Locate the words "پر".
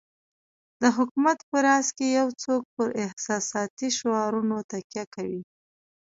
2.75-2.87